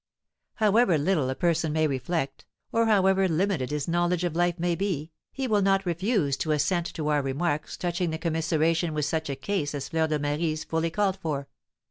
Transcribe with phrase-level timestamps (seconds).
[0.55, 5.11] However little a person may reflect, or however limited his knowledge of life may be,
[5.31, 9.35] he will not refuse to assent to our remarks touching the commiseration which such a
[9.35, 11.49] case as Fleur de Marie's fully called for.